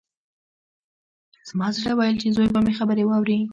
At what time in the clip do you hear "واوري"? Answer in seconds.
3.05-3.37